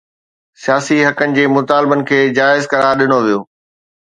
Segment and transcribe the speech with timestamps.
[0.63, 3.39] سياسي حقن جي مطالبن کي جائز قرار ڏنو ويو